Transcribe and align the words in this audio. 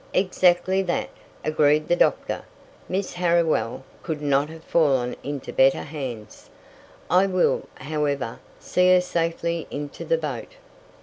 "Exactly 0.15 0.81
that," 0.81 1.09
agreed 1.45 1.87
the 1.87 1.95
doctor. 1.95 2.41
"Miss 2.89 3.13
Harriwell 3.13 3.83
could 4.01 4.19
not 4.19 4.49
have 4.49 4.63
fallen 4.63 5.15
into 5.21 5.53
better 5.53 5.83
hands. 5.83 6.49
I 7.07 7.27
will, 7.27 7.67
however, 7.75 8.39
see 8.59 8.91
her 8.95 9.01
safely 9.01 9.67
into 9.69 10.03
the 10.03 10.17
boat." 10.17 10.53